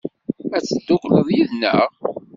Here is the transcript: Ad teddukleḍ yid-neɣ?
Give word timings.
Ad 0.55 0.63
teddukleḍ 0.67 1.27
yid-neɣ? 1.35 1.79